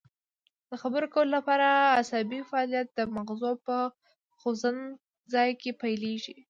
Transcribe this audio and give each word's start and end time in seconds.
د 0.69 0.71
خبرو 0.81 1.11
کولو 1.13 1.31
لپاره 1.37 1.67
عصبي 2.01 2.39
فعالیت 2.49 2.87
د 2.93 2.99
مغزو 3.15 3.51
په 3.65 3.75
خوځند 4.39 4.81
ځای 5.33 5.49
کې 5.61 5.71
پیلیږي 5.81 6.35